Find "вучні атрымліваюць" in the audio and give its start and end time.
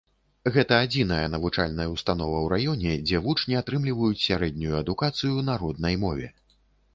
3.27-4.19